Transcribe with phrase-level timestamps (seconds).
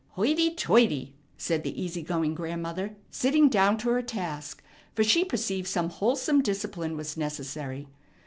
[0.15, 4.63] "Hoity toity!" said the easy going grandmother, sitting down to her task,
[4.95, 7.87] for she perceived some wholesome discipline was necessary.